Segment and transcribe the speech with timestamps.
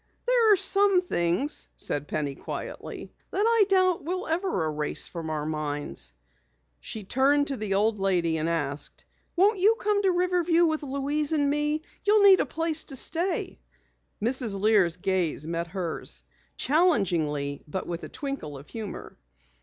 [0.25, 5.45] "There are some things," said Penny quietly, "that I doubt we'll ever erase from our
[5.45, 6.11] minds."
[6.79, 11.33] She turned to the old lady and asked: "Won't you come to Riverview with Louise
[11.33, 11.83] and me?
[12.03, 13.59] You'll need a place to stay"
[14.23, 14.59] Mrs.
[14.59, 16.23] Lear's gaze met hers,
[16.57, 19.19] challengingly but with a twinkle of humor.